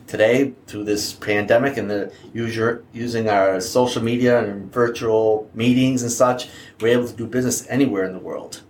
today 0.07 0.53
through 0.65 0.85
this 0.85 1.13
pandemic 1.13 1.77
and 1.77 1.89
the 1.89 2.11
user, 2.33 2.83
using 2.93 3.29
our 3.29 3.59
social 3.59 4.01
media 4.01 4.43
and 4.43 4.71
virtual 4.71 5.49
meetings 5.53 6.01
and 6.01 6.11
such, 6.11 6.49
we're 6.79 6.97
able 6.97 7.07
to 7.07 7.15
do 7.15 7.27
business 7.27 7.67
anywhere 7.69 8.05
in 8.05 8.13
the 8.13 8.19
world. 8.19 8.61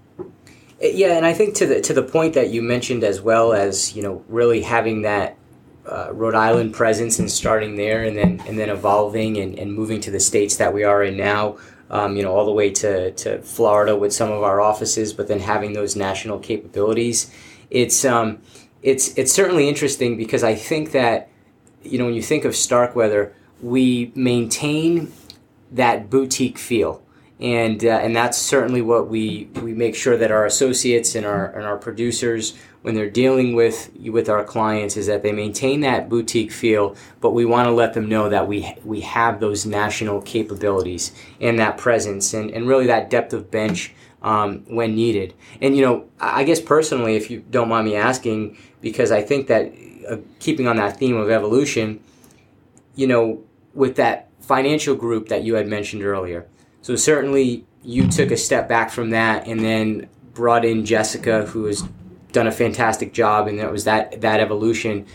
Yeah, 0.81 1.17
and 1.17 1.25
I 1.25 1.33
think 1.33 1.55
to 1.55 1.65
the 1.65 1.81
to 1.81 1.93
the 1.93 2.03
point 2.03 2.35
that 2.35 2.51
you 2.51 2.61
mentioned 2.61 3.03
as 3.03 3.19
well 3.19 3.53
as 3.53 3.95
you 3.95 4.03
know 4.03 4.23
really 4.27 4.61
having 4.61 5.01
that 5.03 5.36
uh, 5.87 6.09
Rhode 6.13 6.35
Island 6.35 6.73
presence 6.73 7.19
and 7.19 7.31
starting 7.31 7.75
there, 7.75 8.03
and 8.03 8.17
then 8.17 8.41
and 8.47 8.57
then 8.59 8.69
evolving 8.69 9.37
and, 9.37 9.57
and 9.57 9.73
moving 9.73 10.01
to 10.01 10.11
the 10.11 10.19
states 10.19 10.57
that 10.57 10.73
we 10.73 10.83
are 10.83 11.03
in 11.03 11.17
now. 11.17 11.57
Um, 11.89 12.17
you 12.17 12.23
know, 12.23 12.35
all 12.35 12.45
the 12.45 12.51
way 12.51 12.69
to, 12.69 13.11
to 13.11 13.41
Florida 13.41 13.95
with 13.95 14.11
some 14.11 14.29
of 14.29 14.43
our 14.43 14.59
offices, 14.59 15.13
but 15.13 15.29
then 15.29 15.39
having 15.39 15.71
those 15.71 15.95
national 15.95 16.39
capabilities. 16.39 17.31
It's 17.69 18.03
um, 18.03 18.39
it's 18.81 19.17
it's 19.17 19.31
certainly 19.31 19.69
interesting 19.69 20.17
because 20.17 20.43
I 20.43 20.55
think 20.55 20.91
that 20.91 21.29
you 21.83 21.97
know 21.97 22.05
when 22.05 22.13
you 22.13 22.21
think 22.21 22.43
of 22.43 22.55
Starkweather, 22.55 23.33
we 23.61 24.11
maintain 24.15 25.13
that 25.71 26.09
boutique 26.09 26.57
feel 26.57 27.03
and 27.39 27.85
uh, 27.85 27.89
and 27.89 28.15
that's 28.15 28.37
certainly 28.37 28.81
what 28.81 29.09
we 29.09 29.49
we 29.61 29.73
make 29.73 29.95
sure 29.95 30.17
that 30.17 30.31
our 30.31 30.45
associates 30.45 31.13
and 31.13 31.25
our 31.25 31.45
and 31.51 31.65
our 31.65 31.77
producers 31.77 32.55
when 32.81 32.95
they're 32.95 33.09
dealing 33.09 33.53
with 33.53 33.91
with 33.99 34.27
our 34.27 34.43
clients 34.43 34.97
is 34.97 35.05
that 35.05 35.21
they 35.21 35.31
maintain 35.31 35.81
that 35.81 36.09
boutique 36.09 36.51
feel 36.51 36.95
but 37.21 37.31
we 37.31 37.45
want 37.45 37.67
to 37.67 37.71
let 37.71 37.93
them 37.93 38.09
know 38.09 38.27
that 38.27 38.47
we 38.47 38.73
we 38.83 39.01
have 39.01 39.39
those 39.39 39.67
national 39.67 40.19
capabilities 40.21 41.11
and 41.39 41.59
that 41.59 41.77
presence 41.77 42.33
and, 42.33 42.49
and 42.51 42.67
really 42.67 42.87
that 42.87 43.09
depth 43.09 43.33
of 43.33 43.51
bench 43.51 43.93
um, 44.23 44.63
when 44.67 44.95
needed. 44.95 45.35
And 45.61 45.77
you 45.77 45.85
know 45.85 46.09
I 46.19 46.43
guess 46.43 46.59
personally 46.59 47.15
if 47.15 47.29
you 47.29 47.43
don't 47.51 47.69
mind 47.69 47.85
me 47.85 47.95
asking 47.95 48.57
because 48.81 49.11
I 49.11 49.21
think 49.21 49.45
that 49.47 49.71
uh, 50.09 50.17
keeping 50.39 50.67
on 50.67 50.77
that 50.77 50.97
theme 50.97 51.17
of 51.17 51.29
evolution 51.29 52.03
you 52.95 53.05
know 53.05 53.43
with 53.75 53.95
that 53.97 54.29
financial 54.41 54.95
group 54.95 55.27
that 55.27 55.43
you 55.43 55.53
had 55.53 55.67
mentioned 55.67 56.01
earlier 56.01 56.47
so 56.81 56.95
certainly 56.95 57.65
you 57.83 58.07
took 58.07 58.31
a 58.31 58.37
step 58.37 58.67
back 58.67 58.91
from 58.91 59.11
that 59.11 59.47
and 59.47 59.59
then 59.61 60.09
brought 60.33 60.65
in 60.65 60.85
Jessica, 60.85 61.45
who 61.45 61.65
has 61.65 61.83
done 62.31 62.47
a 62.47 62.51
fantastic 62.51 63.13
job, 63.13 63.47
and 63.47 63.59
that 63.59 63.71
was 63.71 63.85
that 63.85 64.21
that 64.21 64.39
evolution. 64.39 65.05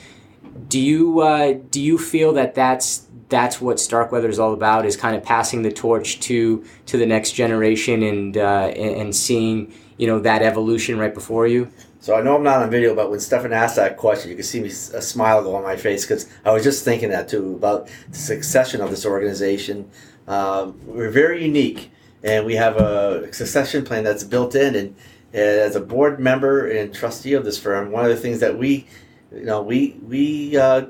Do 0.69 0.81
you 0.81 1.21
uh, 1.21 1.55
do 1.71 1.81
you 1.81 1.99
feel 1.99 2.33
that 2.35 2.55
that's 2.55 3.07
that's 3.29 3.61
what 3.61 3.79
Starkweather 3.79 4.29
is 4.29 4.39
all 4.39 4.53
about? 4.53 4.85
Is 4.85 4.97
kind 4.97 5.17
of 5.17 5.23
passing 5.23 5.63
the 5.63 5.73
torch 5.73 6.21
to 6.21 6.65
to 6.87 6.97
the 6.97 7.07
next 7.07 7.33
generation 7.33 8.03
and 8.03 8.37
uh, 8.37 8.73
and 8.75 9.15
seeing 9.15 9.73
you 9.97 10.07
know 10.07 10.19
that 10.21 10.43
evolution 10.43 10.99
right 10.99 11.15
before 11.15 11.47
you. 11.47 11.71
So 12.01 12.17
I 12.17 12.21
know 12.21 12.35
I'm 12.35 12.43
not 12.43 12.61
on 12.61 12.69
video, 12.69 12.97
but 12.97 13.13
when 13.13 13.21
Stefan 13.21 13.53
asked 13.53 13.77
that 13.77 13.97
question, 13.97 14.31
you 14.31 14.37
can 14.37 14.45
see 14.45 14.61
me 14.61 14.67
a 14.71 15.01
smile 15.01 15.41
go 15.45 15.55
on 15.55 15.63
my 15.63 15.77
face 15.77 16.05
because 16.05 16.29
I 16.45 16.51
was 16.51 16.65
just 16.65 16.85
thinking 16.85 17.11
that 17.11 17.29
too 17.29 17.55
about 17.55 17.89
the 18.11 18.19
succession 18.19 18.81
of 18.81 18.91
this 18.91 19.07
organization 19.07 19.89
um, 20.33 20.81
we're 20.87 21.11
very 21.11 21.45
unique, 21.45 21.91
and 22.23 22.47
we 22.47 22.55
have 22.55 22.77
a 22.77 23.33
succession 23.33 23.85
plan 23.85 24.03
that's 24.05 24.25
built 24.25 24.55
in. 24.55 24.75
And 24.75 24.97
as 25.35 25.77
a 25.77 25.81
board 25.81 26.19
member 26.19 26.69
and 26.69 26.95
trustee 26.95 27.35
of 27.35 27.45
this 27.45 27.59
firm, 27.59 27.93
one 27.93 28.05
of 28.05 28.11
the 28.11 28.17
things 28.17 28.41
that 28.41 28.57
we, 28.57 28.87
you 29.31 29.45
know, 29.45 29.63
we 29.63 29.97
we 30.07 30.57
uh, 30.57 30.87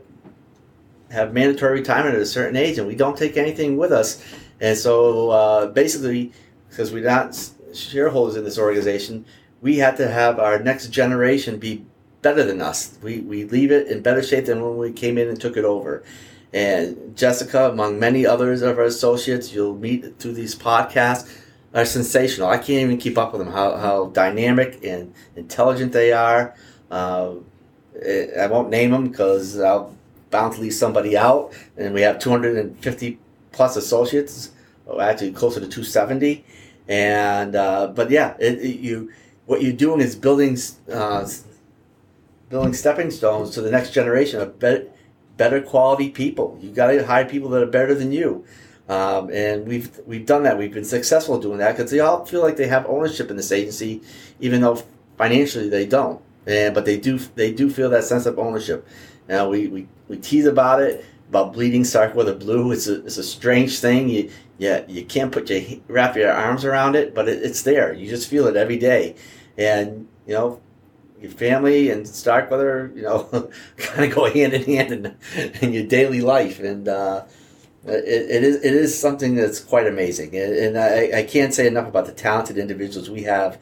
have 1.11 1.33
mandatory 1.33 1.81
retirement 1.81 2.15
at 2.15 2.23
a 2.23 2.27
certain 2.27 2.57
age, 2.57 2.79
and 2.79 2.87
we 2.87 2.95
don't 2.95 3.19
take 3.19 3.37
anything 3.37 3.77
with 3.77 3.93
us. 3.93 4.23
And 4.61 4.79
so, 4.79 5.31
uh, 5.31 5.67
basically, 5.67 6.33
because 6.69 6.93
we're 6.93 7.05
not 7.05 7.37
shareholders 7.75 8.37
in 8.37 8.45
this 8.45 8.59
organization, 8.59 9.25
we 9.61 9.79
had 9.79 9.97
to 9.97 10.09
have 10.09 10.39
our 10.39 10.59
next 10.61 10.89
generation 10.89 11.59
be 11.59 11.85
better 12.23 12.45
than 12.45 12.63
us. 12.63 12.97
We, 13.03 13.21
we 13.21 13.45
leave 13.45 13.73
it 13.73 13.89
in 13.89 14.03
better 14.03 14.23
shape 14.23 14.47
than 14.47 14.63
when 14.63 14.77
we 14.77 14.93
came 14.93 15.19
in 15.19 15.29
and 15.29 15.41
took 15.41 15.57
it 15.57 15.65
over. 15.65 16.05
And 16.53 17.17
Jessica, 17.17 17.71
among 17.71 17.99
many 17.99 18.27
others 18.27 18.63
of 18.63 18.79
our 18.79 18.85
associates, 18.85 19.53
you'll 19.53 19.77
meet 19.77 20.19
through 20.19 20.35
these 20.35 20.55
podcasts, 20.55 21.31
are 21.75 21.85
sensational. 21.87 22.49
I 22.49 22.59
can't 22.59 22.83
even 22.83 22.99
keep 22.99 23.17
up 23.17 23.33
with 23.33 23.41
them, 23.43 23.53
how, 23.53 23.77
how 23.77 24.07
dynamic 24.07 24.85
and 24.85 25.15
intelligent 25.37 25.93
they 25.93 26.13
are. 26.13 26.55
Uh, 26.91 27.37
I 28.39 28.47
won't 28.49 28.69
name 28.69 28.91
them 28.91 29.09
because 29.09 29.59
I'll 29.59 29.95
bound 30.31 30.55
to 30.55 30.61
leave 30.61 30.75
somebody 30.75 31.17
out. 31.17 31.55
And 31.77 31.95
we 31.95 32.03
have 32.03 32.19
250 32.19 33.19
plus 33.53 33.77
associates, 33.77 34.51
oh, 34.87 35.01
actually 35.01 35.33
closer 35.33 35.61
to 35.61 35.67
270. 35.67 36.45
And 36.89 37.57
uh, 37.57 37.87
but 37.89 38.11
yeah, 38.11 38.35
it, 38.39 38.59
it, 38.59 38.81
you 38.81 39.11
what 39.47 39.63
you're 39.63 39.73
doing 39.73 40.01
is 40.01 40.17
building 40.17 40.59
uh, 40.91 41.27
building 42.49 42.75
stepping 42.75 43.11
stones 43.11 43.51
to 43.51 43.63
the 43.63 43.71
next 43.71 43.93
generation 43.93 44.41
of 44.41 44.59
better 44.59 44.89
better 45.43 45.61
quality 45.73 46.09
people. 46.23 46.49
You 46.63 46.71
got 46.71 46.89
to 46.93 47.05
hire 47.13 47.27
people 47.35 47.49
that 47.53 47.63
are 47.67 47.73
better 47.81 47.95
than 48.01 48.11
you. 48.13 48.29
Um, 48.97 49.23
and 49.45 49.57
we've 49.71 49.91
we've 50.11 50.27
done 50.33 50.43
that. 50.47 50.55
We've 50.61 50.75
been 50.79 50.91
successful 50.99 51.41
doing 51.47 51.59
that 51.63 51.73
because 51.77 51.91
they 51.91 52.01
all 52.07 52.25
feel 52.33 52.43
like 52.47 52.57
they 52.57 52.71
have 52.77 52.85
ownership 52.87 53.27
in 53.31 53.37
this 53.37 53.53
agency, 53.61 53.93
even 54.47 54.61
though 54.61 54.79
financially 55.23 55.69
they 55.77 55.87
don't. 55.97 56.19
And 56.47 56.75
but 56.77 56.85
they 56.85 56.99
do 57.09 57.15
they 57.41 57.51
do 57.61 57.67
feel 57.77 57.91
that 57.91 58.05
sense 58.05 58.27
of 58.31 58.39
ownership. 58.39 58.87
Now 59.29 59.43
we, 59.53 59.61
we, 59.75 59.81
we 60.09 60.17
tease 60.29 60.47
about 60.47 60.79
it. 60.89 60.95
about 61.33 61.55
bleeding 61.55 61.85
Starkweather 61.85 62.35
blue. 62.35 62.73
It's 62.73 62.89
a, 62.89 62.97
it's 63.07 63.17
a 63.17 63.23
strange 63.39 63.79
thing. 63.79 64.03
You, 64.15 64.31
you, 64.59 64.85
you 64.87 65.03
can't 65.15 65.33
put 65.33 65.49
your 65.49 65.63
wrap 65.89 66.15
your 66.15 66.31
arms 66.31 66.63
around 66.65 66.95
it, 66.95 67.15
but 67.15 67.25
it, 67.27 67.43
it's 67.43 67.63
there. 67.63 67.89
You 67.95 68.07
just 68.17 68.29
feel 68.29 68.47
it 68.47 68.57
every 68.65 68.77
day, 68.77 69.15
and 69.57 70.07
you 70.27 70.35
know 70.35 70.61
your 71.23 71.33
family 71.33 71.91
and 71.91 72.07
Starkweather, 72.07 72.93
you 72.95 73.03
know, 73.03 73.25
kind 73.77 74.11
of 74.11 74.15
go 74.15 74.31
hand 74.31 74.55
in 74.55 74.65
hand 74.65 74.93
in, 74.93 75.17
in 75.61 75.73
your 75.73 75.87
daily 75.87 76.21
life, 76.21 76.61
and 76.61 76.89
uh, 76.89 77.25
it, 77.87 78.31
it 78.31 78.45
is 78.45 78.57
it 78.57 78.75
is 78.75 78.99
something 78.99 79.35
that's 79.35 79.61
quite 79.61 79.87
amazing, 79.87 80.37
and 80.37 80.79
I, 80.79 81.19
I 81.19 81.23
can't 81.23 81.55
say 81.55 81.67
enough 81.67 81.89
about 81.89 82.07
the 82.07 82.13
talented 82.13 82.59
individuals 82.59 83.11
we 83.11 83.23
have 83.25 83.59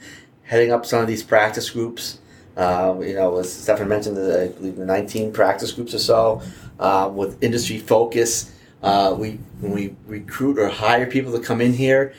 heading 0.50 0.72
up 0.72 0.84
some 0.84 1.00
of 1.00 1.06
these 1.06 1.22
practice 1.22 1.70
groups. 1.70 2.18
Um, 2.56 3.02
you 3.02 3.14
know, 3.14 3.38
as 3.38 3.52
Stefan 3.52 3.88
mentioned, 3.88 4.18
I 4.18 4.48
believe 4.48 4.76
the 4.76 4.84
19 4.84 5.32
practice 5.32 5.70
groups 5.70 5.94
or 5.94 6.00
so 6.00 6.42
uh, 6.80 7.08
with 7.12 7.42
industry 7.42 7.78
focus. 7.78 8.52
Uh, 8.82 9.14
we 9.16 9.38
when 9.60 9.72
we 9.72 9.94
recruit 10.06 10.58
or 10.58 10.68
hire 10.68 11.06
people 11.06 11.32
to 11.32 11.38
come 11.38 11.60
in 11.60 11.72
here, 11.72 12.12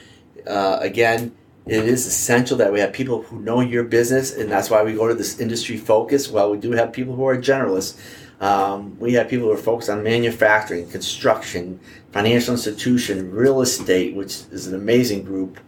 uh, 0.48 0.78
again, 0.80 1.36
it 1.68 1.86
is 1.86 2.08
essential 2.08 2.58
that 2.58 2.74
we 2.74 2.80
have 2.80 2.92
people 2.92 3.22
who 3.22 3.40
know 3.40 3.62
your 3.62 3.84
business, 3.84 4.36
and 4.36 4.50
that's 4.50 4.70
why 4.70 4.84
we 4.84 4.94
go 4.94 5.08
to 5.08 5.14
this 5.14 5.40
industry 5.40 5.78
focus. 5.78 6.28
While 6.28 6.50
we 6.52 6.58
do 6.58 6.72
have 6.72 6.92
people 6.92 7.16
who 7.16 7.26
are 7.28 7.38
generalists, 7.38 8.00
um, 8.42 8.98
we 9.00 9.14
have 9.14 9.30
people 9.30 9.48
who 9.48 9.54
are 9.54 9.58
focused 9.58 9.90
on 9.90 10.02
manufacturing, 10.02 10.90
construction, 10.90 11.80
financial 12.12 12.54
institution, 12.54 13.32
real 13.32 13.62
estate, 13.62 14.16
which 14.16 14.42
is 14.52 14.66
an 14.66 14.74
amazing 14.74 15.24
group, 15.24 15.60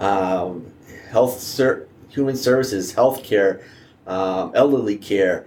um, 0.00 0.66
health, 1.10 1.38
ser- 1.38 1.86
human 2.08 2.36
services, 2.36 2.92
healthcare, 2.92 3.62
um, 4.08 4.50
elderly 4.54 4.96
care. 4.96 5.46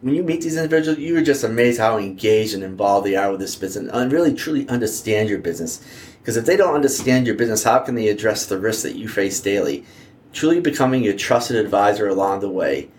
When 0.00 0.14
you 0.14 0.24
meet 0.24 0.40
these 0.40 0.56
individuals, 0.56 0.98
you're 0.98 1.22
just 1.22 1.44
amazed 1.44 1.78
how 1.78 1.96
engaged 1.98 2.54
and 2.54 2.64
involved 2.64 3.06
they 3.06 3.14
are 3.14 3.30
with 3.30 3.40
this 3.40 3.54
business 3.54 3.90
and 3.92 4.12
really 4.12 4.34
truly 4.34 4.68
understand 4.68 5.28
your 5.28 5.38
business. 5.38 5.80
Because 6.26 6.36
if 6.36 6.44
they 6.44 6.56
don't 6.56 6.74
understand 6.74 7.24
your 7.24 7.36
business, 7.36 7.62
how 7.62 7.78
can 7.78 7.94
they 7.94 8.08
address 8.08 8.46
the 8.46 8.58
risks 8.58 8.82
that 8.82 8.96
you 8.96 9.06
face 9.06 9.38
daily? 9.38 9.84
Truly 10.32 10.58
becoming 10.58 11.06
a 11.06 11.16
trusted 11.16 11.54
advisor 11.54 12.08
along 12.08 12.40
the 12.40 12.50
way. 12.50 12.90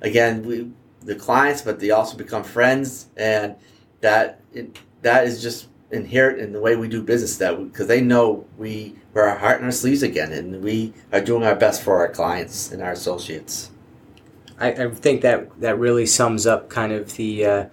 Again, 0.00 0.42
we, 0.42 0.68
the 1.00 1.14
clients, 1.14 1.62
but 1.62 1.78
they 1.78 1.92
also 1.92 2.16
become 2.16 2.42
friends, 2.42 3.06
and 3.16 3.54
that 4.00 4.40
it, 4.52 4.80
that 5.02 5.28
is 5.28 5.40
just 5.40 5.68
inherent 5.92 6.40
in 6.40 6.52
the 6.52 6.60
way 6.60 6.74
we 6.74 6.88
do 6.88 7.04
business. 7.04 7.36
That 7.36 7.56
because 7.56 7.86
they 7.86 8.00
know 8.00 8.48
we 8.58 8.96
wear 9.14 9.28
our 9.28 9.38
heart 9.38 9.60
in 9.60 9.64
our 9.64 9.70
sleeves 9.70 10.02
again, 10.02 10.32
and 10.32 10.60
we 10.60 10.92
are 11.12 11.20
doing 11.20 11.44
our 11.44 11.54
best 11.54 11.82
for 11.82 11.98
our 11.98 12.08
clients 12.08 12.72
and 12.72 12.82
our 12.82 12.90
associates. 12.90 13.70
I, 14.58 14.72
I 14.72 14.90
think 14.90 15.20
that 15.20 15.60
that 15.60 15.78
really 15.78 16.04
sums 16.04 16.48
up 16.48 16.68
kind 16.68 16.90
of 16.90 17.14
the 17.14 17.46
uh, 17.46 17.64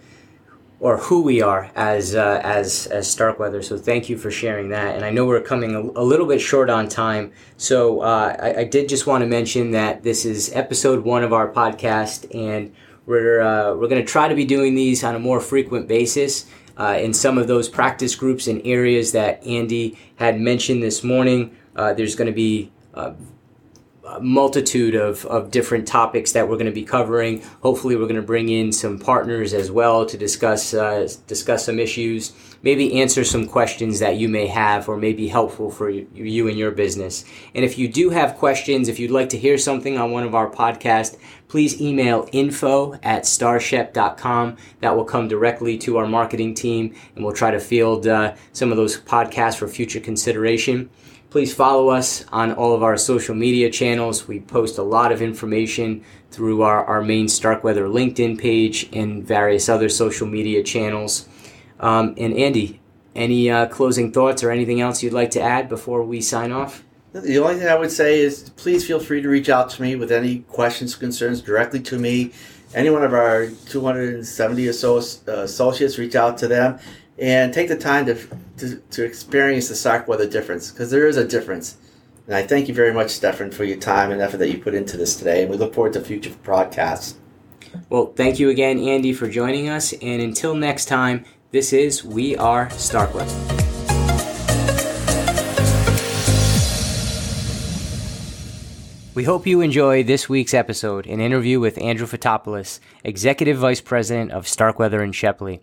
or 0.79 0.97
who 0.97 1.21
we 1.21 1.41
are 1.41 1.69
as 1.75 2.15
uh, 2.15 2.39
as 2.43 2.87
as 2.87 3.09
Starkweather. 3.09 3.61
So 3.61 3.77
thank 3.77 4.09
you 4.09 4.17
for 4.17 4.31
sharing 4.31 4.69
that. 4.69 4.95
And 4.95 5.03
I 5.03 5.09
know 5.09 5.25
we're 5.25 5.41
coming 5.41 5.75
a, 5.75 5.79
a 5.79 6.03
little 6.03 6.25
bit 6.25 6.39
short 6.39 6.69
on 6.69 6.87
time, 6.87 7.31
so 7.57 8.01
uh, 8.01 8.35
I, 8.39 8.61
I, 8.61 8.63
did 8.63 8.87
just 8.87 9.05
want 9.05 9.21
to 9.21 9.27
mention 9.27 9.71
that 9.71 10.03
this 10.03 10.25
is 10.25 10.51
episode 10.53 11.03
one 11.03 11.23
of 11.23 11.33
our 11.33 11.49
podcast, 11.51 12.33
and 12.33 12.73
we're 13.05 13.41
uh, 13.41 13.75
we're 13.75 13.89
going 13.89 14.01
to 14.01 14.09
try 14.09 14.27
to 14.27 14.35
be 14.35 14.45
doing 14.45 14.75
these 14.75 15.03
on 15.03 15.15
a 15.15 15.19
more 15.19 15.39
frequent 15.39 15.87
basis. 15.87 16.45
Uh, 16.77 16.97
in 16.97 17.13
some 17.13 17.37
of 17.37 17.47
those 17.47 17.67
practice 17.67 18.15
groups 18.15 18.47
and 18.47 18.61
areas 18.63 19.11
that 19.11 19.45
Andy 19.45 19.97
had 20.15 20.39
mentioned 20.39 20.81
this 20.81 21.03
morning, 21.03 21.53
uh, 21.75 21.93
there's 21.93 22.15
going 22.15 22.27
to 22.27 22.33
be 22.33 22.71
uh, 22.93 23.11
multitude 24.21 24.95
of, 24.95 25.25
of 25.25 25.51
different 25.51 25.87
topics 25.87 26.31
that 26.31 26.47
we're 26.47 26.55
going 26.55 26.65
to 26.65 26.71
be 26.71 26.83
covering. 26.83 27.41
Hopefully, 27.61 27.95
we're 27.95 28.03
going 28.03 28.15
to 28.15 28.21
bring 28.21 28.49
in 28.49 28.71
some 28.71 28.97
partners 28.97 29.53
as 29.53 29.69
well 29.69 30.05
to 30.05 30.17
discuss 30.17 30.73
uh, 30.73 31.07
discuss 31.27 31.65
some 31.65 31.79
issues, 31.79 32.33
maybe 32.63 33.01
answer 33.01 33.23
some 33.23 33.47
questions 33.47 33.99
that 33.99 34.17
you 34.17 34.27
may 34.27 34.47
have 34.47 34.89
or 34.89 34.97
may 34.97 35.13
be 35.13 35.27
helpful 35.27 35.69
for 35.69 35.89
you, 35.89 36.47
and 36.47 36.57
your 36.57 36.71
business. 36.71 37.25
And 37.53 37.63
if 37.63 37.77
you 37.77 37.87
do 37.87 38.09
have 38.09 38.35
questions, 38.35 38.87
if 38.87 38.99
you'd 38.99 39.11
like 39.11 39.29
to 39.29 39.37
hear 39.37 39.57
something 39.57 39.97
on 39.97 40.11
one 40.11 40.23
of 40.23 40.33
our 40.33 40.49
podcasts, 40.49 41.17
please 41.47 41.81
email 41.81 42.27
info 42.31 42.93
at 43.03 43.23
starshep.com. 43.23 44.57
That 44.81 44.95
will 44.95 45.05
come 45.05 45.27
directly 45.27 45.77
to 45.79 45.97
our 45.97 46.07
marketing 46.07 46.55
team, 46.55 46.95
and 47.15 47.23
we'll 47.23 47.33
try 47.33 47.51
to 47.51 47.59
field 47.59 48.07
uh, 48.07 48.35
some 48.53 48.71
of 48.71 48.77
those 48.77 48.99
podcasts 48.99 49.57
for 49.57 49.67
future 49.67 49.99
consideration. 49.99 50.89
Please 51.29 51.53
follow 51.53 51.89
us 51.89 52.25
on 52.31 52.53
all 52.53 52.73
of 52.73 52.81
our 52.81 52.97
social 52.97 53.35
media 53.35 53.69
channels. 53.69 54.27
We 54.27 54.39
post 54.39 54.79
a 54.79 54.83
lot 54.83 55.11
of 55.11 55.21
information 55.21 56.03
through 56.31 56.63
our, 56.63 56.83
our 56.85 57.03
main 57.03 57.27
Starkweather 57.27 57.85
LinkedIn 57.85 58.39
page 58.39 58.89
and 58.93 59.23
various 59.23 59.69
other 59.69 59.89
social 59.89 60.25
media 60.25 60.63
channels. 60.63 61.29
Um, 61.79 62.15
and 62.17 62.33
Andy, 62.33 62.79
any 63.15 63.47
uh, 63.47 63.67
closing 63.67 64.11
thoughts 64.11 64.43
or 64.43 64.49
anything 64.49 64.81
else 64.81 65.03
you'd 65.03 65.13
like 65.13 65.29
to 65.31 65.41
add 65.41 65.69
before 65.69 66.03
we 66.03 66.19
sign 66.19 66.51
off? 66.51 66.83
The 67.13 67.37
only 67.37 67.55
thing 67.55 67.67
I 67.67 67.75
would 67.75 67.91
say 67.91 68.21
is 68.21 68.49
please 68.55 68.85
feel 68.85 68.99
free 68.99 69.21
to 69.21 69.29
reach 69.29 69.49
out 69.49 69.69
to 69.71 69.81
me 69.83 69.95
with 69.95 70.11
any 70.11 70.39
questions, 70.39 70.95
or 70.95 70.99
concerns 70.99 71.41
directly 71.41 71.79
to 71.81 71.99
me. 71.99 72.31
Any 72.73 72.89
one 72.89 73.03
of 73.03 73.13
our 73.13 73.47
270 73.67 74.67
or 74.67 74.73
so 74.73 74.97
uh, 74.97 75.41
associates, 75.41 75.97
reach 75.97 76.15
out 76.15 76.37
to 76.39 76.47
them 76.47 76.79
and 77.19 77.53
take 77.53 77.67
the 77.67 77.77
time 77.77 78.05
to, 78.05 78.17
to, 78.57 78.77
to 78.91 79.03
experience 79.03 79.67
the 79.67 79.75
Starkweather 79.75 80.27
difference 80.27 80.71
because 80.71 80.89
there 80.89 81.07
is 81.07 81.17
a 81.17 81.27
difference. 81.27 81.77
And 82.27 82.35
I 82.35 82.43
thank 82.43 82.67
you 82.67 82.73
very 82.73 82.93
much, 82.93 83.09
Stefan, 83.09 83.51
for 83.51 83.63
your 83.63 83.77
time 83.77 84.11
and 84.11 84.21
effort 84.21 84.37
that 84.37 84.49
you 84.49 84.59
put 84.59 84.73
into 84.73 84.97
this 84.97 85.15
today. 85.15 85.41
And 85.41 85.51
we 85.51 85.57
look 85.57 85.73
forward 85.73 85.93
to 85.93 86.01
future 86.01 86.31
broadcasts. 86.43 87.17
Well, 87.89 88.13
thank 88.15 88.39
you 88.39 88.49
again, 88.49 88.79
Andy, 88.79 89.13
for 89.13 89.27
joining 89.27 89.67
us. 89.67 89.93
And 89.93 90.21
until 90.21 90.55
next 90.55 90.85
time, 90.85 91.25
this 91.51 91.73
is 91.73 92.03
We 92.03 92.35
Are 92.37 92.69
Starkweather. 92.71 93.33
We 99.15 99.25
hope 99.25 99.45
you 99.45 99.59
enjoy 99.59 100.03
this 100.03 100.29
week's 100.29 100.53
episode, 100.53 101.05
an 101.05 101.19
interview 101.19 101.59
with 101.59 101.77
Andrew 101.79 102.07
Fotopulos, 102.07 102.79
Executive 103.03 103.57
Vice 103.57 103.81
President 103.81 104.31
of 104.31 104.47
Starkweather 104.47 105.01
and 105.01 105.13
Shepley. 105.13 105.61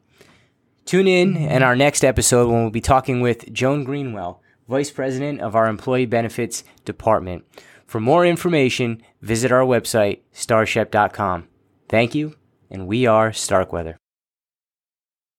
Tune 0.86 1.08
in 1.08 1.36
in 1.36 1.64
our 1.64 1.74
next 1.74 2.04
episode 2.04 2.48
when 2.48 2.62
we'll 2.62 2.70
be 2.70 2.80
talking 2.80 3.20
with 3.20 3.52
Joan 3.52 3.82
Greenwell, 3.82 4.40
Vice 4.68 4.92
President 4.92 5.40
of 5.40 5.56
our 5.56 5.66
Employee 5.66 6.06
Benefits 6.06 6.62
Department. 6.84 7.44
For 7.86 7.98
more 7.98 8.24
information, 8.24 9.02
visit 9.20 9.50
our 9.50 9.64
website, 9.64 10.20
starshep.com. 10.32 11.48
Thank 11.88 12.14
you, 12.14 12.36
and 12.70 12.86
we 12.86 13.04
are 13.04 13.32
Starkweather. 13.32 13.98